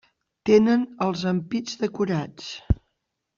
[0.49, 2.49] Tenen els ampits decorats.